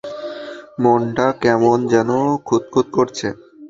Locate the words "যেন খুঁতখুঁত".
1.91-2.87